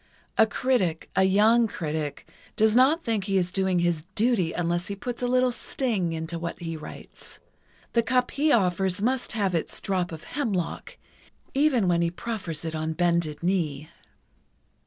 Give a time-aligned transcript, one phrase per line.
[0.35, 5.27] A critic—a young critic—does not think he is doing his duty unless he puts a
[5.27, 7.37] little sting into what he writes.
[7.93, 10.97] The cup he offers must have its drop of hemlock,
[11.53, 13.89] even when he proffers it on bended knee."